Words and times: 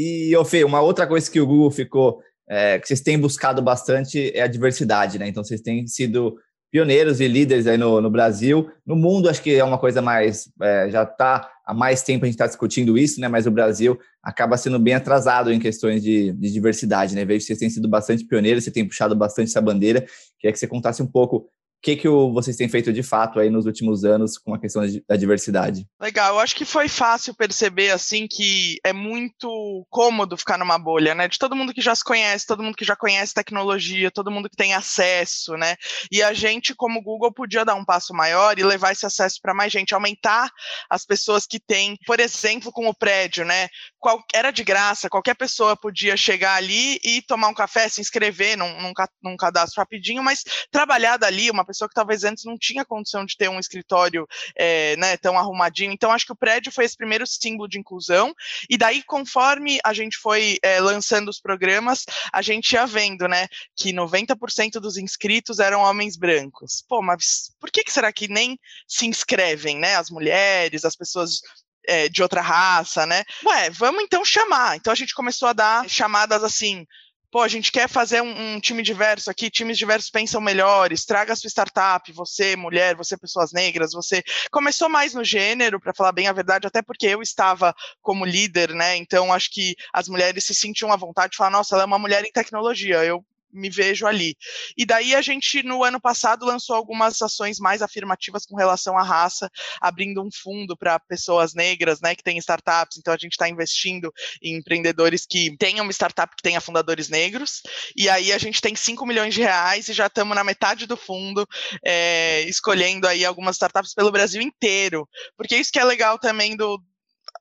E, 0.00 0.36
ô 0.36 0.44
Fê, 0.44 0.62
uma 0.62 0.80
outra 0.80 1.08
coisa 1.08 1.28
que 1.28 1.40
o 1.40 1.46
Google 1.46 1.72
ficou, 1.72 2.22
é, 2.48 2.78
que 2.78 2.86
vocês 2.86 3.00
têm 3.00 3.18
buscado 3.18 3.60
bastante 3.60 4.30
é 4.32 4.42
a 4.42 4.46
diversidade, 4.46 5.18
né? 5.18 5.26
Então, 5.26 5.42
vocês 5.42 5.60
têm 5.60 5.88
sido 5.88 6.36
pioneiros 6.70 7.18
e 7.18 7.26
líderes 7.26 7.66
aí 7.66 7.76
no, 7.76 8.00
no 8.00 8.08
Brasil. 8.08 8.70
No 8.86 8.94
mundo, 8.94 9.28
acho 9.28 9.42
que 9.42 9.56
é 9.56 9.64
uma 9.64 9.76
coisa 9.76 10.00
mais. 10.00 10.48
É, 10.62 10.88
já 10.88 11.02
está 11.02 11.50
há 11.66 11.74
mais 11.74 12.04
tempo 12.04 12.24
a 12.24 12.26
gente 12.26 12.36
está 12.36 12.46
discutindo 12.46 12.96
isso, 12.96 13.20
né? 13.20 13.26
Mas 13.26 13.44
o 13.48 13.50
Brasil 13.50 13.98
acaba 14.22 14.56
sendo 14.56 14.78
bem 14.78 14.94
atrasado 14.94 15.52
em 15.52 15.58
questões 15.58 16.00
de, 16.00 16.32
de 16.32 16.52
diversidade, 16.52 17.16
né? 17.16 17.24
Vejo 17.24 17.40
que 17.40 17.46
vocês 17.46 17.58
têm 17.58 17.68
sido 17.68 17.88
bastante 17.88 18.24
pioneiros, 18.24 18.62
você 18.62 18.70
tem 18.70 18.86
puxado 18.86 19.16
bastante 19.16 19.48
essa 19.48 19.60
bandeira. 19.60 20.06
Queria 20.38 20.52
que 20.52 20.60
você 20.60 20.68
contasse 20.68 21.02
um 21.02 21.08
pouco 21.08 21.50
que, 21.80 21.96
que 21.96 22.08
vocês 22.08 22.56
têm 22.56 22.68
feito 22.68 22.92
de 22.92 23.02
fato 23.02 23.38
aí 23.38 23.48
nos 23.48 23.66
últimos 23.66 24.04
anos 24.04 24.36
com 24.36 24.52
a 24.52 24.58
questão 24.58 24.82
da 25.08 25.16
diversidade? 25.16 25.86
Legal, 26.00 26.34
eu 26.34 26.40
acho 26.40 26.56
que 26.56 26.64
foi 26.64 26.88
fácil 26.88 27.34
perceber 27.34 27.90
assim 27.90 28.26
que 28.28 28.78
é 28.84 28.92
muito 28.92 29.86
cômodo 29.88 30.36
ficar 30.36 30.58
numa 30.58 30.78
bolha, 30.78 31.14
né? 31.14 31.28
De 31.28 31.38
todo 31.38 31.54
mundo 31.54 31.72
que 31.72 31.80
já 31.80 31.94
se 31.94 32.02
conhece, 32.02 32.46
todo 32.46 32.62
mundo 32.62 32.76
que 32.76 32.84
já 32.84 32.96
conhece 32.96 33.32
tecnologia, 33.32 34.10
todo 34.10 34.30
mundo 34.30 34.50
que 34.50 34.56
tem 34.56 34.74
acesso, 34.74 35.56
né? 35.56 35.76
E 36.10 36.22
a 36.22 36.32
gente, 36.32 36.74
como 36.74 37.02
Google, 37.02 37.32
podia 37.32 37.64
dar 37.64 37.76
um 37.76 37.84
passo 37.84 38.12
maior 38.12 38.58
e 38.58 38.64
levar 38.64 38.92
esse 38.92 39.06
acesso 39.06 39.38
para 39.40 39.54
mais 39.54 39.72
gente, 39.72 39.94
aumentar 39.94 40.50
as 40.90 41.04
pessoas 41.04 41.46
que 41.46 41.60
têm, 41.60 41.96
por 42.06 42.18
exemplo, 42.18 42.72
com 42.72 42.88
o 42.88 42.94
prédio, 42.94 43.44
né? 43.44 43.68
Qual, 44.00 44.20
era 44.34 44.50
de 44.50 44.64
graça, 44.64 45.08
qualquer 45.08 45.34
pessoa 45.34 45.76
podia 45.76 46.16
chegar 46.16 46.54
ali 46.54 46.98
e 47.04 47.22
tomar 47.22 47.48
um 47.48 47.54
café, 47.54 47.88
se 47.88 48.00
inscrever 48.00 48.56
num, 48.56 48.82
num, 48.82 48.92
num 49.22 49.36
cadastro 49.36 49.80
rapidinho, 49.80 50.22
mas 50.22 50.42
trabalhar 50.70 51.16
dali, 51.16 51.50
uma 51.50 51.64
pessoa 51.68 51.88
que 51.88 51.94
talvez 51.94 52.24
antes 52.24 52.44
não 52.44 52.58
tinha 52.58 52.84
condição 52.84 53.24
de 53.24 53.36
ter 53.36 53.48
um 53.48 53.60
escritório 53.60 54.26
é, 54.56 54.96
né, 54.96 55.16
tão 55.16 55.38
arrumadinho. 55.38 55.92
Então, 55.92 56.10
acho 56.10 56.26
que 56.26 56.32
o 56.32 56.36
prédio 56.36 56.72
foi 56.72 56.84
esse 56.84 56.96
primeiro 56.96 57.26
símbolo 57.26 57.68
de 57.68 57.78
inclusão. 57.78 58.34
E 58.68 58.76
daí, 58.76 59.02
conforme 59.02 59.78
a 59.84 59.92
gente 59.92 60.16
foi 60.16 60.58
é, 60.62 60.80
lançando 60.80 61.28
os 61.28 61.40
programas, 61.40 62.04
a 62.32 62.42
gente 62.42 62.72
ia 62.72 62.86
vendo, 62.86 63.28
né, 63.28 63.46
que 63.76 63.92
90% 63.92 64.80
dos 64.80 64.96
inscritos 64.96 65.58
eram 65.58 65.80
homens 65.80 66.16
brancos. 66.16 66.82
Pô, 66.88 67.02
mas 67.02 67.52
por 67.60 67.70
que, 67.70 67.84
que 67.84 67.92
será 67.92 68.12
que 68.12 68.28
nem 68.28 68.58
se 68.86 69.06
inscrevem, 69.06 69.78
né? 69.78 69.96
As 69.96 70.10
mulheres, 70.10 70.84
as 70.84 70.96
pessoas 70.96 71.40
é, 71.86 72.08
de 72.08 72.22
outra 72.22 72.40
raça, 72.40 73.06
né? 73.06 73.24
Ué, 73.44 73.70
vamos 73.70 74.02
então 74.02 74.24
chamar. 74.24 74.76
Então 74.76 74.92
a 74.92 74.96
gente 74.96 75.14
começou 75.14 75.48
a 75.48 75.52
dar 75.52 75.88
chamadas 75.88 76.42
assim, 76.44 76.86
pô, 77.30 77.42
a 77.42 77.48
gente 77.48 77.70
quer 77.70 77.88
fazer 77.88 78.22
um, 78.22 78.54
um, 78.54 78.60
time 78.60 78.82
diverso 78.82 79.30
aqui, 79.30 79.50
times 79.50 79.78
diversos 79.78 80.10
pensam 80.10 80.40
melhores, 80.40 81.04
traga 81.04 81.32
a 81.32 81.36
sua 81.36 81.48
startup, 81.48 82.10
você, 82.12 82.56
mulher, 82.56 82.96
você, 82.96 83.16
pessoas 83.16 83.52
negras, 83.52 83.92
você. 83.92 84.22
Começou 84.50 84.88
mais 84.88 85.14
no 85.14 85.24
gênero, 85.24 85.80
para 85.80 85.94
falar 85.94 86.12
bem 86.12 86.28
a 86.28 86.32
verdade, 86.32 86.66
até 86.66 86.82
porque 86.82 87.06
eu 87.06 87.22
estava 87.22 87.74
como 88.02 88.24
líder, 88.24 88.74
né? 88.74 88.96
Então 88.96 89.32
acho 89.32 89.50
que 89.50 89.74
as 89.92 90.08
mulheres 90.08 90.44
se 90.44 90.54
sentiam 90.54 90.92
à 90.92 90.96
vontade 90.96 91.32
de 91.32 91.36
falar, 91.36 91.50
nossa, 91.50 91.74
ela 91.74 91.82
é 91.82 91.86
uma 91.86 91.98
mulher 91.98 92.24
em 92.24 92.32
tecnologia. 92.32 93.04
Eu 93.04 93.24
me 93.52 93.70
vejo 93.70 94.06
ali. 94.06 94.36
E 94.76 94.84
daí 94.84 95.14
a 95.14 95.22
gente, 95.22 95.62
no 95.62 95.82
ano 95.84 96.00
passado, 96.00 96.44
lançou 96.46 96.76
algumas 96.76 97.20
ações 97.20 97.58
mais 97.58 97.82
afirmativas 97.82 98.44
com 98.46 98.56
relação 98.56 98.96
à 98.98 99.02
raça, 99.02 99.50
abrindo 99.80 100.22
um 100.22 100.28
fundo 100.32 100.76
para 100.76 100.98
pessoas 100.98 101.54
negras, 101.54 102.00
né, 102.00 102.14
que 102.14 102.22
têm 102.22 102.38
startups. 102.38 102.98
Então 102.98 103.12
a 103.12 103.16
gente 103.16 103.32
está 103.32 103.48
investindo 103.48 104.12
em 104.42 104.56
empreendedores 104.56 105.26
que 105.26 105.56
tenham 105.56 105.84
uma 105.84 105.92
startup 105.92 106.34
que 106.36 106.42
tenha 106.42 106.60
fundadores 106.60 107.08
negros. 107.08 107.62
E 107.96 108.08
aí 108.08 108.32
a 108.32 108.38
gente 108.38 108.60
tem 108.60 108.74
5 108.74 109.04
milhões 109.06 109.34
de 109.34 109.40
reais 109.40 109.88
e 109.88 109.92
já 109.92 110.06
estamos 110.06 110.34
na 110.34 110.44
metade 110.44 110.86
do 110.86 110.96
fundo, 110.96 111.46
é, 111.84 112.42
escolhendo 112.42 113.06
aí 113.06 113.24
algumas 113.24 113.56
startups 113.56 113.94
pelo 113.94 114.12
Brasil 114.12 114.42
inteiro. 114.42 115.08
Porque 115.36 115.56
isso 115.56 115.72
que 115.72 115.78
é 115.78 115.84
legal 115.84 116.18
também 116.18 116.56
do, 116.56 116.80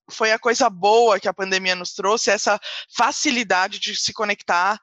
foi 0.09 0.31
a 0.31 0.39
coisa 0.39 0.69
boa 0.69 1.19
que 1.19 1.27
a 1.27 1.33
pandemia 1.33 1.75
nos 1.75 1.93
trouxe, 1.93 2.29
essa 2.29 2.59
facilidade 2.95 3.79
de 3.79 3.95
se 3.95 4.13
conectar 4.13 4.79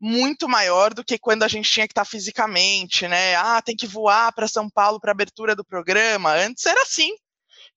muito 0.00 0.48
maior 0.48 0.92
do 0.92 1.04
que 1.04 1.18
quando 1.18 1.42
a 1.42 1.48
gente 1.48 1.70
tinha 1.70 1.86
que 1.86 1.92
estar 1.92 2.04
fisicamente, 2.04 3.08
né? 3.08 3.34
Ah, 3.36 3.62
tem 3.62 3.74
que 3.74 3.86
voar 3.86 4.32
para 4.32 4.48
São 4.48 4.68
Paulo 4.68 5.00
para 5.00 5.12
abertura 5.12 5.56
do 5.56 5.64
programa. 5.64 6.32
Antes 6.32 6.66
era 6.66 6.82
assim. 6.82 7.10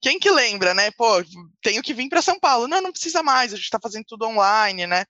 Quem 0.02 0.18
que 0.18 0.32
lembra, 0.32 0.74
né? 0.74 0.92
Pô, 0.92 1.22
tenho 1.62 1.82
que 1.82 1.94
vir 1.94 2.08
para 2.08 2.22
São 2.22 2.40
Paulo. 2.40 2.68
Não, 2.68 2.82
não 2.82 2.92
precisa 2.92 3.22
mais, 3.22 3.52
a 3.52 3.56
gente 3.56 3.66
está 3.66 3.80
fazendo 3.82 4.06
tudo 4.08 4.26
online, 4.26 4.88
né? 4.88 5.06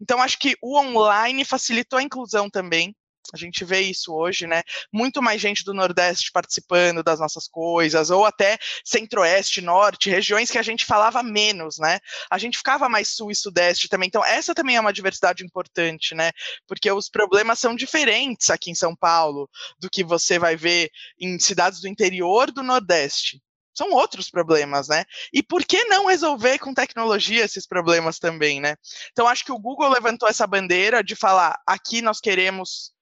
Então, 0.00 0.20
acho 0.22 0.38
que 0.38 0.56
o 0.62 0.78
online 0.78 1.44
facilitou 1.44 1.98
a 1.98 2.02
inclusão 2.02 2.48
também. 2.48 2.94
A 3.32 3.36
gente 3.36 3.64
vê 3.64 3.80
isso 3.80 4.12
hoje, 4.14 4.46
né? 4.46 4.62
Muito 4.92 5.22
mais 5.22 5.40
gente 5.40 5.64
do 5.64 5.74
Nordeste 5.74 6.30
participando 6.32 7.02
das 7.02 7.20
nossas 7.20 7.46
coisas, 7.46 8.10
ou 8.10 8.24
até 8.24 8.58
Centro-Oeste, 8.84 9.60
Norte, 9.60 10.10
regiões 10.10 10.50
que 10.50 10.58
a 10.58 10.62
gente 10.62 10.84
falava 10.84 11.22
menos, 11.22 11.78
né? 11.78 11.98
A 12.30 12.38
gente 12.38 12.58
ficava 12.58 12.88
mais 12.88 13.08
Sul 13.08 13.30
e 13.30 13.36
Sudeste 13.36 13.88
também. 13.88 14.08
Então, 14.08 14.24
essa 14.24 14.54
também 14.54 14.76
é 14.76 14.80
uma 14.80 14.92
diversidade 14.92 15.44
importante, 15.44 16.14
né? 16.14 16.32
Porque 16.66 16.90
os 16.90 17.08
problemas 17.08 17.58
são 17.58 17.74
diferentes 17.74 18.50
aqui 18.50 18.70
em 18.70 18.74
São 18.74 18.94
Paulo 18.96 19.48
do 19.78 19.90
que 19.90 20.02
você 20.02 20.38
vai 20.38 20.56
ver 20.56 20.90
em 21.18 21.38
cidades 21.38 21.80
do 21.80 21.88
interior 21.88 22.50
do 22.50 22.62
Nordeste 22.62 23.40
são 23.80 23.92
outros 23.92 24.30
problemas, 24.30 24.88
né? 24.88 25.04
E 25.32 25.42
por 25.42 25.64
que 25.64 25.84
não 25.84 26.06
resolver 26.06 26.58
com 26.58 26.74
tecnologia 26.74 27.44
esses 27.44 27.66
problemas 27.66 28.18
também, 28.18 28.60
né? 28.60 28.76
Então 29.12 29.26
acho 29.26 29.44
que 29.44 29.52
o 29.52 29.58
Google 29.58 29.88
levantou 29.88 30.28
essa 30.28 30.46
bandeira 30.46 31.02
de 31.02 31.16
falar 31.16 31.58
aqui 31.66 32.02
nós 32.02 32.20
queremos 32.20 32.92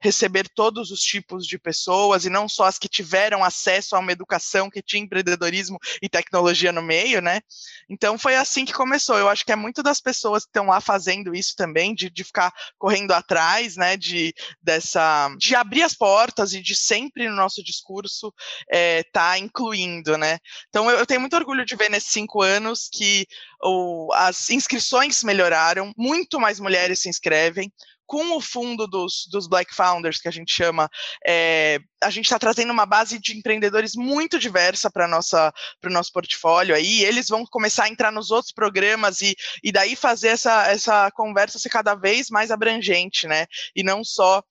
receber 0.00 0.48
todos 0.54 0.90
os 0.90 1.00
tipos 1.00 1.46
de 1.46 1.58
pessoas 1.58 2.24
e 2.24 2.30
não 2.30 2.48
só 2.48 2.64
as 2.64 2.78
que 2.78 2.88
tiveram 2.88 3.42
acesso 3.42 3.96
a 3.96 3.98
uma 3.98 4.12
educação 4.12 4.70
que 4.70 4.82
tinha 4.82 5.02
empreendedorismo 5.02 5.78
e 6.00 6.08
tecnologia 6.08 6.72
no 6.72 6.82
meio, 6.82 7.20
né? 7.20 7.40
Então 7.88 8.18
foi 8.18 8.36
assim 8.36 8.64
que 8.64 8.72
começou. 8.72 9.18
Eu 9.18 9.28
acho 9.28 9.44
que 9.44 9.52
é 9.52 9.56
muito 9.56 9.82
das 9.82 10.00
pessoas 10.00 10.44
que 10.44 10.50
estão 10.50 10.66
lá 10.66 10.80
fazendo 10.80 11.34
isso 11.34 11.54
também, 11.56 11.94
de, 11.94 12.08
de 12.10 12.24
ficar 12.24 12.52
correndo 12.78 13.12
atrás, 13.12 13.76
né? 13.76 13.96
De 13.96 14.32
dessa, 14.62 15.28
de 15.38 15.54
abrir 15.54 15.82
as 15.82 15.94
portas 15.94 16.52
e 16.52 16.62
de 16.62 16.74
sempre 16.74 17.28
no 17.28 17.34
nosso 17.34 17.62
discurso 17.62 18.32
é, 18.70 19.02
tá 19.12 19.38
incluindo, 19.38 20.16
né? 20.16 20.38
Então 20.68 20.90
eu, 20.90 20.98
eu 20.98 21.06
tenho 21.06 21.20
muito 21.20 21.36
orgulho 21.36 21.64
de 21.64 21.76
ver 21.76 21.90
nesses 21.90 22.10
cinco 22.10 22.42
anos 22.42 22.88
que 22.92 23.26
o, 23.62 24.12
as 24.14 24.50
inscrições 24.50 25.22
melhoraram, 25.22 25.92
muito 25.96 26.38
mais 26.38 26.60
mulheres 26.60 27.00
se 27.00 27.08
inscrevem, 27.08 27.72
com 28.08 28.34
o 28.34 28.40
fundo 28.40 28.86
dos, 28.86 29.28
dos 29.30 29.46
Black 29.46 29.72
Founders, 29.74 30.18
que 30.18 30.28
a 30.28 30.32
gente 30.32 30.50
chama, 30.50 30.88
é, 31.24 31.78
a 32.02 32.08
gente 32.08 32.24
está 32.24 32.38
trazendo 32.38 32.72
uma 32.72 32.86
base 32.86 33.18
de 33.18 33.36
empreendedores 33.36 33.94
muito 33.94 34.38
diversa 34.38 34.90
para 34.90 35.06
o 35.06 35.90
nosso 35.90 36.12
portfólio 36.12 36.74
aí, 36.74 37.04
eles 37.04 37.28
vão 37.28 37.44
começar 37.44 37.84
a 37.84 37.88
entrar 37.88 38.10
nos 38.10 38.30
outros 38.30 38.52
programas 38.52 39.20
e, 39.20 39.36
e 39.62 39.70
daí 39.70 39.94
fazer 39.94 40.28
essa, 40.28 40.66
essa 40.68 41.10
conversa 41.10 41.58
ser 41.58 41.68
cada 41.68 41.94
vez 41.94 42.30
mais 42.30 42.50
abrangente, 42.50 43.28
né? 43.28 43.46
E 43.76 43.82
não 43.82 44.02
só 44.02 44.42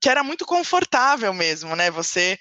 que 0.00 0.08
era 0.08 0.22
muito 0.22 0.46
confortável 0.46 1.32
mesmo, 1.32 1.74
né? 1.74 1.90
Você 1.90 2.38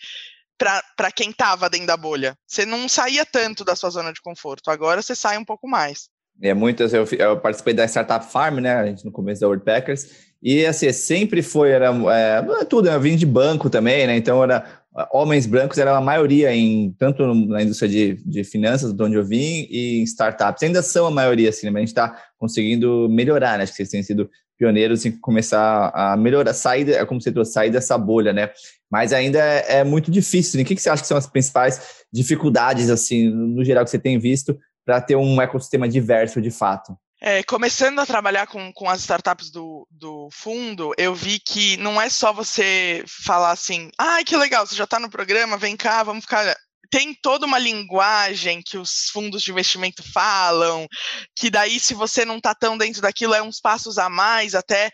para 0.57 1.11
quem 1.11 1.31
estava 1.31 1.69
dentro 1.69 1.87
da 1.87 1.97
bolha. 1.97 2.37
Você 2.47 2.65
não 2.65 2.87
saía 2.87 3.25
tanto 3.25 3.65
da 3.65 3.75
sua 3.75 3.89
zona 3.89 4.13
de 4.13 4.21
conforto. 4.21 4.69
Agora 4.69 5.01
você 5.01 5.15
sai 5.15 5.37
um 5.37 5.43
pouco 5.43 5.67
mais. 5.67 6.07
É, 6.41 6.53
muitas, 6.53 6.93
eu, 6.93 7.05
eu, 7.17 7.37
participei 7.39 7.73
da 7.73 7.85
Startup 7.85 8.25
Farm, 8.25 8.59
né, 8.59 8.75
a 8.75 8.85
gente 8.85 9.05
no 9.05 9.11
começo 9.11 9.41
da 9.41 9.57
Packers 9.57 10.25
e 10.43 10.65
assim, 10.65 10.91
sempre 10.91 11.41
foi, 11.41 11.71
era 11.71 11.91
é, 12.11 12.65
tudo, 12.65 12.89
eu 12.89 12.99
vim 12.99 13.15
de 13.15 13.25
banco 13.25 13.69
também, 13.69 14.05
né, 14.05 14.17
então 14.17 14.43
era, 14.43 14.65
homens 15.13 15.45
brancos 15.45 15.77
era 15.77 15.95
a 15.95 16.01
maioria 16.01 16.53
em, 16.53 16.93
tanto 16.99 17.25
na 17.33 17.63
indústria 17.63 17.89
de, 17.89 18.21
de 18.25 18.43
finanças, 18.43 18.91
de 18.91 19.01
onde 19.01 19.15
eu 19.15 19.23
vim, 19.23 19.65
e 19.69 20.01
em 20.01 20.03
startups, 20.03 20.61
ainda 20.61 20.81
são 20.81 21.07
a 21.07 21.11
maioria, 21.11 21.49
assim, 21.49 21.67
né, 21.67 21.71
mas 21.71 21.79
a 21.79 21.81
gente 21.81 21.89
está 21.89 22.23
conseguindo 22.37 23.07
melhorar, 23.09 23.57
né, 23.57 23.63
acho 23.63 23.71
que 23.71 23.77
vocês 23.77 23.89
têm 23.89 24.03
sido 24.03 24.29
pioneiros 24.57 25.05
em 25.05 25.11
começar 25.11 25.91
a 25.93 26.17
melhorar, 26.17 26.53
sair, 26.53 26.89
é 26.91 27.05
como 27.05 27.21
você 27.21 27.31
trouxe, 27.31 27.53
sair 27.53 27.69
dessa 27.69 27.97
bolha, 27.97 28.33
né, 28.33 28.51
mas 28.91 29.13
ainda 29.13 29.39
é, 29.39 29.79
é 29.79 29.83
muito 29.85 30.11
difícil, 30.11 30.57
né? 30.57 30.63
o 30.63 30.65
que, 30.65 30.75
que 30.75 30.81
você 30.81 30.89
acha 30.89 31.01
que 31.01 31.07
são 31.07 31.17
as 31.17 31.27
principais 31.27 31.81
dificuldades, 32.13 32.89
assim, 32.89 33.29
no 33.29 33.63
geral, 33.63 33.83
que 33.83 33.89
você 33.89 33.99
tem 33.99 34.19
visto 34.19 34.57
para 34.85 35.01
ter 35.01 35.15
um 35.15 35.41
ecossistema 35.41 35.89
diverso 35.89 36.41
de 36.41 36.51
fato? 36.51 36.97
É, 37.21 37.41
começando 37.43 37.99
a 37.99 38.05
trabalhar 38.05 38.45
com, 38.45 38.71
com 38.73 38.89
as 38.89 38.99
startups 38.99 39.49
do, 39.49 39.87
do 39.89 40.29
fundo, 40.31 40.93
eu 40.97 41.15
vi 41.15 41.39
que 41.39 41.75
não 41.77 41.99
é 41.99 42.09
só 42.09 42.31
você 42.31 43.03
falar 43.07 43.51
assim, 43.51 43.89
ai, 43.97 44.21
ah, 44.21 44.23
que 44.23 44.37
legal, 44.37 44.67
você 44.67 44.75
já 44.75 44.83
está 44.83 44.99
no 44.99 45.09
programa, 45.09 45.57
vem 45.57 45.75
cá, 45.75 46.03
vamos 46.03 46.25
ficar 46.25 46.55
tem 46.91 47.13
toda 47.13 47.45
uma 47.45 47.59
linguagem 47.59 48.61
que 48.61 48.77
os 48.77 49.09
fundos 49.11 49.41
de 49.41 49.51
investimento 49.51 50.03
falam, 50.13 50.87
que 51.35 51.49
daí, 51.49 51.79
se 51.79 51.93
você 51.93 52.23
não 52.23 52.37
está 52.37 52.53
tão 52.53 52.77
dentro 52.77 53.01
daquilo, 53.01 53.33
é 53.33 53.41
uns 53.41 53.59
passos 53.59 53.97
a 53.97 54.09
mais 54.09 54.55
até 54.55 54.91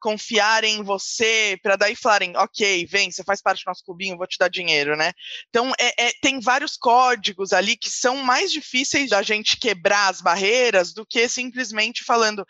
confiarem 0.00 0.76
em 0.76 0.82
você, 0.82 1.58
para 1.62 1.76
daí 1.76 1.94
falarem, 1.94 2.36
ok, 2.36 2.86
vem, 2.86 3.10
você 3.10 3.22
faz 3.24 3.42
parte 3.42 3.64
do 3.64 3.68
nosso 3.68 3.84
clubinho, 3.84 4.16
vou 4.16 4.26
te 4.26 4.38
dar 4.38 4.48
dinheiro, 4.48 4.96
né? 4.96 5.12
Então, 5.48 5.72
é, 5.78 6.06
é, 6.08 6.12
tem 6.22 6.40
vários 6.40 6.76
códigos 6.76 7.52
ali 7.52 7.76
que 7.76 7.90
são 7.90 8.18
mais 8.18 8.52
difíceis 8.52 9.10
da 9.10 9.22
gente 9.22 9.56
quebrar 9.58 10.08
as 10.08 10.20
barreiras 10.20 10.92
do 10.92 11.06
que 11.06 11.28
simplesmente 11.28 12.04
falando. 12.04 12.46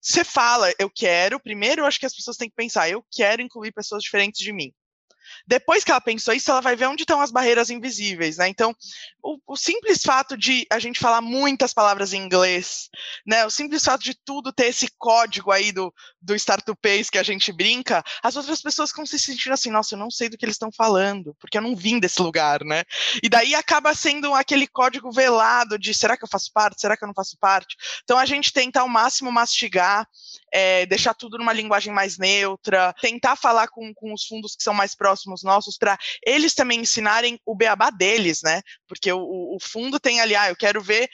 Você 0.00 0.24
fala, 0.24 0.72
eu 0.78 0.88
quero, 0.88 1.40
primeiro 1.40 1.82
eu 1.82 1.86
acho 1.86 1.98
que 1.98 2.06
as 2.06 2.14
pessoas 2.14 2.36
têm 2.36 2.48
que 2.48 2.56
pensar, 2.56 2.88
eu 2.88 3.04
quero 3.10 3.42
incluir 3.42 3.72
pessoas 3.72 4.02
diferentes 4.02 4.40
de 4.40 4.52
mim. 4.52 4.72
depois 5.46 5.84
que 5.84 5.90
ela 5.90 6.00
pensou 6.00 6.34
isso, 6.34 6.50
ela 6.50 6.60
vai 6.60 6.76
ver 6.76 6.86
onde 6.86 7.02
estão 7.02 7.20
as 7.20 7.30
barreiras 7.30 7.70
invisíveis, 7.70 8.38
né? 8.38 8.48
Então, 8.48 8.74
o, 9.22 9.38
o, 9.46 9.56
simples 9.56 10.02
fato 10.02 10.36
de 10.36 10.66
a 10.70 10.78
gente 10.78 10.98
falar 10.98 11.20
muitas 11.20 11.72
palavras 11.72 12.12
em 12.12 12.22
inglês, 12.22 12.88
né? 13.26 13.44
O 13.44 13.50
simples 13.50 13.84
fato 13.84 14.02
de 14.02 14.14
tudo 14.24 14.52
ter 14.52 14.66
esse 14.66 14.88
código 14.98 15.50
aí 15.50 15.72
do, 15.72 15.92
do 16.20 16.34
Startupês 16.34 17.08
que 17.08 17.18
a 17.18 17.22
gente 17.22 17.52
brinca, 17.52 18.02
as 18.22 18.36
outras 18.36 18.60
pessoas 18.60 18.90
ficam 18.90 19.06
se 19.06 19.18
sentindo 19.18 19.52
assim, 19.52 19.70
nossa, 19.70 19.94
eu 19.94 19.98
não 19.98 20.10
sei 20.10 20.28
do 20.28 20.36
que 20.36 20.44
eles 20.44 20.54
estão 20.54 20.70
falando, 20.70 21.34
porque 21.38 21.58
eu 21.58 21.62
não 21.62 21.76
vim 21.76 21.98
desse 21.98 22.20
lugar, 22.20 22.64
né? 22.64 22.84
E 23.22 23.28
daí 23.28 23.54
acaba 23.54 23.94
sendo 23.94 24.34
aquele 24.34 24.66
código 24.66 25.10
velado 25.12 25.78
de 25.78 25.94
será 25.94 26.16
que 26.16 26.24
eu 26.24 26.28
faço 26.28 26.50
parte, 26.52 26.80
será 26.80 26.96
que 26.96 27.04
eu 27.04 27.06
não 27.06 27.14
faço 27.14 27.36
parte? 27.38 27.76
Então 28.02 28.18
a 28.18 28.26
gente 28.26 28.52
tenta 28.52 28.80
ao 28.80 28.88
máximo 28.88 29.30
mastigar, 29.30 30.06
é, 30.52 30.86
deixar 30.86 31.14
tudo 31.14 31.38
numa 31.38 31.52
linguagem 31.52 31.92
mais 31.92 32.18
neutra, 32.18 32.94
tentar 33.00 33.36
falar 33.36 33.68
com, 33.68 33.92
com 33.94 34.12
os 34.12 34.24
fundos 34.24 34.56
que 34.56 34.62
são 34.62 34.74
mais 34.74 34.94
próximos 34.94 35.42
nossos, 35.42 35.76
para 35.78 35.96
eles 36.26 36.54
também 36.54 36.80
ensinarem 36.80 37.40
o 37.46 37.54
beabá 37.54 37.90
deles, 37.90 38.40
né? 38.42 38.62
Porque 38.86 39.12
o, 39.12 39.20
o 39.20 39.58
fundo 39.60 40.00
tem 40.00 40.20
ali, 40.20 40.34
ah, 40.34 40.48
eu 40.48 40.56
quero 40.56 40.80
ver 40.82 41.08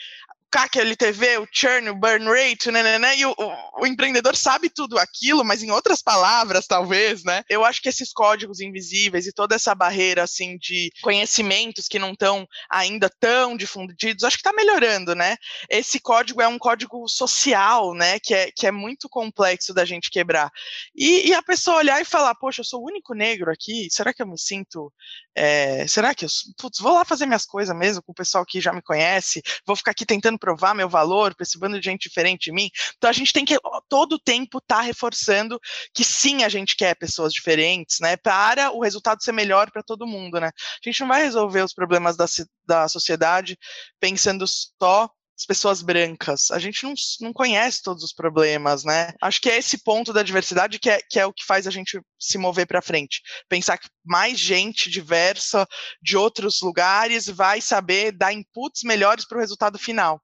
CAC, 0.55 0.79
LTV, 0.79 1.39
o 1.39 1.49
churn, 1.51 1.91
o 1.91 1.97
burn 1.97 2.27
rate, 2.27 2.71
né, 2.71 2.81
né, 2.81 2.97
né, 2.97 3.19
e 3.19 3.27
o, 3.27 3.35
o, 3.37 3.83
o, 3.83 3.87
empreendedor 3.89 4.37
sabe 4.37 4.71
tudo 4.71 5.01
aquilo, 5.01 5.45
mas 5.45 5.65
em 5.65 5.73
outras 5.73 6.01
palavras, 6.01 6.69
talvez, 6.69 7.25
né? 7.25 7.43
Eu 7.49 7.65
acho 7.65 7.83
que 7.83 7.89
esses 7.89 8.13
códigos 8.13 8.61
invisíveis 8.61 9.27
e 9.27 9.33
toda 9.33 9.57
essa 9.57 9.75
barreira, 9.75 10.23
assim, 10.23 10.57
de 10.59 10.93
conhecimentos 11.03 11.89
que 11.89 11.99
não 11.99 12.13
estão 12.13 12.47
ainda 12.71 13.11
tão 13.19 13.57
difundidos, 13.57 14.23
acho 14.23 14.37
que 14.37 14.49
está 14.49 14.53
melhorando, 14.53 15.13
né? 15.17 15.37
Esse 15.69 15.99
código 15.99 16.41
é 16.41 16.47
um 16.47 16.57
código 16.57 17.09
social, 17.09 17.93
né, 17.93 18.21
que 18.21 18.33
é, 18.33 18.53
que 18.55 18.65
é 18.65 18.71
muito 18.71 19.09
complexo 19.09 19.75
da 19.75 19.85
gente 19.85 20.09
quebrar. 20.09 20.53
E, 20.95 21.31
e 21.31 21.35
a 21.35 21.43
pessoa 21.43 21.79
olhar 21.79 22.01
e 22.01 22.05
falar, 22.05 22.33
poxa, 22.37 22.61
eu 22.61 22.65
sou 22.65 22.81
o 22.81 22.87
único 22.87 23.13
negro 23.13 23.51
aqui, 23.51 23.89
será 23.91 24.15
que 24.15 24.23
eu 24.23 24.27
me 24.29 24.39
sinto, 24.39 24.93
é, 25.35 25.85
será 25.89 26.15
que 26.15 26.25
eu, 26.25 26.29
putz, 26.57 26.79
vou 26.79 26.95
lá 26.95 27.05
fazer 27.05 27.27
minhas 27.27 27.45
coisas 27.45 27.77
mesmo 27.77 28.01
com 28.05 28.13
o 28.13 28.15
pessoal 28.15 28.47
que 28.47 28.61
já 28.61 28.73
me 28.73 28.83
conhece, 28.83 29.43
vou 29.67 29.75
ficar 29.75 29.91
aqui 29.91 30.07
tentando 30.07 30.39
provar 30.45 30.75
meu 30.75 30.91
valor 30.91 31.35
para 31.35 31.43
esse 31.43 31.59
bando 31.59 31.81
de 31.81 31.85
gente 31.89 32.09
diferente 32.09 32.45
de 32.45 32.53
mim. 32.53 32.69
Então 32.99 33.09
a 33.09 33.13
gente 33.15 33.33
tem 33.33 33.47
que 33.47 33.59
todo 33.89 34.15
o 34.15 34.19
tempo 34.19 34.59
estar 34.59 34.77
tá 34.77 34.83
reforçando 34.83 35.59
que 35.95 36.05
sim, 36.05 36.45
a 36.45 36.51
gente 36.51 36.77
quer 36.77 36.95
pessoas 36.95 37.33
diferentes, 37.33 37.99
né? 37.99 38.15
Para 38.19 38.71
o 38.73 38.83
resultado 38.83 39.25
ser 39.25 39.33
melhor 39.33 39.71
para 39.71 39.83
todo 39.83 40.07
mundo, 40.07 40.39
né? 40.39 40.49
A 40.49 40.89
gente 40.89 41.01
não 41.01 41.09
vai 41.09 41.23
resolver 41.23 41.63
os 41.63 41.73
problemas 41.73 42.15
da, 42.15 42.27
da 42.67 42.87
sociedade 42.89 43.59
pensando 43.99 44.45
só 44.47 45.09
as 45.37 45.47
pessoas 45.47 45.83
brancas. 45.83 46.51
A 46.51 46.59
gente 46.59 46.85
não, 46.85 46.95
não 47.21 47.33
conhece 47.33 47.83
todos 47.83 48.05
os 48.05 48.13
problemas, 48.13 48.85
né? 48.85 49.13
Acho 49.21 49.41
que 49.41 49.51
é 49.51 49.59
esse 49.59 49.79
ponto 49.79 50.13
da 50.13 50.23
diversidade 50.23 50.79
que 50.79 50.91
é, 50.91 51.01
que 51.11 51.19
é 51.19 51.27
o 51.27 51.33
que 51.33 51.45
faz 51.45 51.67
a 51.67 51.71
gente 51.71 52.01
se 52.19 52.39
mover 52.39 52.67
para 52.67 52.83
frente. 52.83 53.21
Pensar 53.49 53.79
que 53.79 53.89
mais 54.05 54.39
gente 54.39 54.91
diversa 54.91 55.67
de 56.01 56.17
outros 56.17 56.61
lugares 56.61 57.27
vai 57.27 57.61
saber 57.61 58.13
dar 58.13 58.33
inputs 58.33 58.83
melhores 58.85 59.27
para 59.27 59.39
o 59.39 59.41
resultado 59.41 59.79
final. 59.79 60.21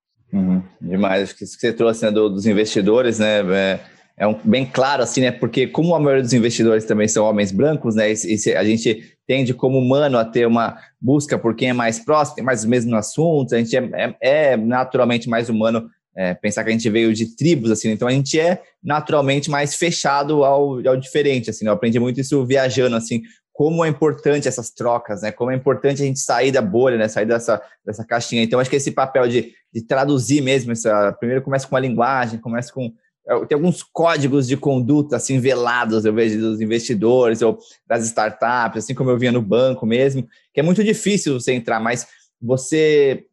Demais. 0.91 1.33
Que 1.33 1.47
você 1.47 1.73
trouxe 1.73 2.05
né, 2.05 2.11
do, 2.11 2.29
dos 2.29 2.47
investidores, 2.47 3.19
né? 3.19 3.41
É, 3.41 3.81
é 4.19 4.27
um, 4.27 4.35
bem 4.45 4.67
claro, 4.67 5.03
assim, 5.03 5.21
né? 5.21 5.31
Porque 5.31 5.67
como 5.67 5.95
a 5.95 6.01
maioria 6.01 6.23
dos 6.23 6.33
investidores 6.33 6.85
também 6.85 7.07
são 7.07 7.25
homens 7.25 7.53
brancos, 7.53 7.95
né? 7.95 8.13
E, 8.13 8.15
e 8.15 8.55
a 8.55 8.65
gente 8.65 9.17
tende 9.27 9.55
como 9.55 9.79
humano 9.79 10.19
a 10.19 10.25
ter 10.25 10.47
uma 10.47 10.77
busca 11.01 11.39
por 11.39 11.55
quem 11.55 11.71
é 11.71 11.73
mais 11.73 12.01
próximo, 12.01 12.37
tem 12.37 12.45
mais 12.45 12.61
os 12.61 12.67
mesmos 12.67 12.93
assuntos, 12.95 13.53
a 13.53 13.59
gente 13.59 13.77
é, 13.77 13.89
é, 13.95 14.53
é 14.53 14.57
naturalmente 14.57 15.29
mais 15.29 15.49
humano 15.49 15.89
é, 16.17 16.35
pensar 16.35 16.65
que 16.65 16.71
a 16.71 16.73
gente 16.73 16.91
veio 16.91 17.15
de 17.15 17.37
tribos, 17.37 17.71
assim, 17.71 17.91
então 17.91 18.09
a 18.09 18.11
gente 18.11 18.39
é 18.39 18.61
naturalmente 18.83 19.49
mais 19.49 19.77
fechado 19.77 20.45
ao, 20.45 20.87
ao 20.87 20.97
diferente, 20.97 21.49
assim, 21.49 21.65
né? 21.65 21.71
eu 21.71 21.75
aprendi 21.75 22.01
muito 22.01 22.21
isso 22.21 22.45
viajando, 22.45 22.97
assim, 22.97 23.23
como 23.53 23.85
é 23.85 23.89
importante 23.89 24.49
essas 24.49 24.71
trocas, 24.71 25.23
né? 25.23 25.33
Como 25.33 25.51
é 25.51 25.55
importante 25.55 26.03
a 26.03 26.07
gente 26.07 26.19
sair 26.19 26.51
da 26.51 26.63
bolha, 26.63 26.97
né? 26.97 27.09
Sair 27.09 27.27
dessa, 27.27 27.61
dessa 27.85 28.05
caixinha. 28.05 28.43
Então, 28.43 28.59
acho 28.59 28.71
que 28.71 28.77
esse 28.77 28.91
papel 28.91 29.29
de, 29.29 29.53
de 29.73 29.83
traduzir 29.83 30.41
mesmo, 30.41 30.73
essa, 30.73 31.13
primeiro 31.13 31.43
começa 31.43 31.67
com 31.67 31.77
a 31.77 31.81
linguagem, 31.81 32.39
começa 32.39 32.73
com. 32.73 32.93
É, 33.29 33.45
tem 33.45 33.55
alguns 33.55 33.83
códigos 33.83 34.49
de 34.49 34.57
conduta 34.57 35.17
assim 35.17 35.39
velados, 35.39 36.05
eu 36.05 36.13
vejo, 36.13 36.41
dos 36.41 36.61
investidores 36.61 37.43
ou 37.43 37.59
das 37.87 38.05
startups, 38.07 38.85
assim 38.85 38.95
como 38.95 39.11
eu 39.11 39.19
via 39.19 39.31
no 39.31 39.43
banco 39.43 39.85
mesmo, 39.85 40.27
que 40.55 40.61
é 40.61 40.63
muito 40.63 40.83
difícil 40.83 41.39
você 41.39 41.53
entrar, 41.53 41.81
mas 41.81 42.07
você 42.41 43.27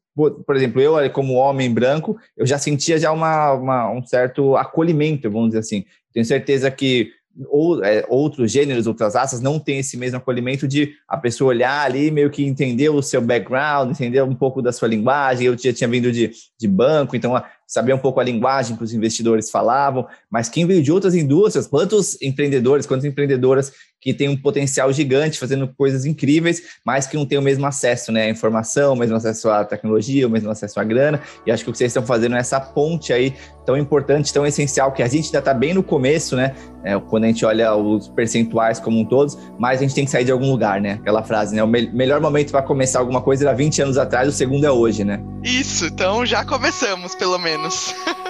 por 0.45 0.55
exemplo, 0.55 0.81
eu 0.81 1.11
como 1.11 1.35
homem 1.35 1.71
branco, 1.71 2.17
eu 2.35 2.45
já 2.45 2.57
sentia 2.57 2.97
já 2.97 3.11
uma, 3.11 3.53
uma, 3.53 3.91
um 3.91 4.03
certo 4.03 4.57
acolhimento, 4.57 5.29
vamos 5.29 5.49
dizer 5.49 5.59
assim. 5.59 5.85
Tenho 6.11 6.25
certeza 6.25 6.71
que 6.71 7.11
ou, 7.47 7.83
é, 7.83 8.05
outros 8.09 8.51
gêneros, 8.51 8.87
outras 8.87 9.15
raças 9.15 9.41
não 9.41 9.59
têm 9.59 9.79
esse 9.79 9.97
mesmo 9.97 10.17
acolhimento 10.17 10.67
de 10.67 10.93
a 11.07 11.17
pessoa 11.17 11.49
olhar 11.49 11.85
ali, 11.85 12.09
meio 12.09 12.29
que 12.29 12.43
entender 12.43 12.89
o 12.89 13.01
seu 13.01 13.21
background, 13.21 13.91
entender 13.91 14.21
um 14.23 14.35
pouco 14.35 14.61
da 14.61 14.71
sua 14.71 14.87
linguagem. 14.87 15.47
Eu 15.47 15.57
já 15.57 15.73
tinha 15.73 15.87
vindo 15.87 16.11
de, 16.11 16.31
de 16.59 16.67
banco, 16.67 17.15
então 17.15 17.41
saber 17.67 17.93
um 17.93 17.97
pouco 17.97 18.19
a 18.19 18.23
linguagem 18.23 18.77
que 18.77 18.83
os 18.83 18.93
investidores 18.93 19.51
falavam, 19.51 20.07
mas 20.31 20.47
quem 20.47 20.65
veio 20.65 20.81
de 20.81 20.91
outras 20.91 21.13
indústrias, 21.13 21.67
quantos 21.67 22.19
empreendedores, 22.21 22.85
quantas 22.85 23.05
empreendedoras 23.05 23.73
que 23.99 24.13
têm 24.13 24.29
um 24.29 24.37
potencial 24.37 24.91
gigante, 24.93 25.39
fazendo 25.39 25.67
coisas 25.67 26.05
incríveis, 26.05 26.61
mas 26.85 27.07
que 27.07 27.17
não 27.17 27.25
têm 27.25 27.37
o 27.37 27.41
mesmo 27.41 27.65
acesso 27.65 28.11
né, 28.11 28.23
à 28.25 28.29
informação, 28.29 28.93
o 28.93 28.95
mesmo 28.95 29.15
acesso 29.15 29.49
à 29.49 29.65
tecnologia, 29.65 30.27
o 30.27 30.29
mesmo 30.29 30.49
acesso 30.49 30.79
à 30.79 30.83
grana, 30.83 31.21
e 31.45 31.51
acho 31.51 31.63
que 31.63 31.69
o 31.69 31.73
que 31.73 31.77
vocês 31.77 31.89
estão 31.89 32.05
fazendo 32.05 32.35
é 32.35 32.39
essa 32.39 32.59
ponte 32.59 33.11
aí 33.11 33.33
tão 33.65 33.75
importante, 33.75 34.31
tão 34.31 34.45
essencial, 34.45 34.91
que 34.91 35.03
a 35.03 35.07
gente 35.07 35.25
ainda 35.25 35.39
está 35.39 35.53
bem 35.53 35.73
no 35.73 35.83
começo, 35.83 36.35
né, 36.35 36.55
é, 36.83 36.97
quando 36.99 37.25
a 37.25 37.27
gente 37.27 37.45
olha 37.45 37.75
os 37.75 38.07
percentuais 38.09 38.79
como 38.79 38.99
um 38.99 39.05
todos, 39.05 39.37
mas 39.59 39.79
a 39.79 39.81
gente 39.81 39.95
tem 39.95 40.05
que 40.05 40.11
sair 40.11 40.23
de 40.23 40.31
algum 40.31 40.49
lugar, 40.49 40.79
né, 40.79 40.93
aquela 41.01 41.23
frase, 41.23 41.55
né, 41.55 41.63
o 41.63 41.67
me 41.67 41.87
melhor 41.91 42.21
momento 42.21 42.51
para 42.51 42.61
começar 42.61 42.99
alguma 42.99 43.21
coisa 43.21 43.45
era 43.45 43.55
20 43.55 43.81
anos 43.81 43.97
atrás, 43.97 44.27
o 44.27 44.31
segundo 44.31 44.65
é 44.65 44.71
hoje, 44.71 45.03
né. 45.03 45.19
Isso, 45.43 45.85
então 45.85 46.25
já 46.25 46.45
começamos, 46.45 47.15
pelo 47.15 47.37
menos. 47.37 47.93